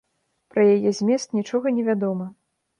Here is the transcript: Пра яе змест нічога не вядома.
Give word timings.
Пра 0.53 0.63
яе 0.77 0.95
змест 1.01 1.37
нічога 1.43 1.77
не 1.79 1.87
вядома. 1.91 2.25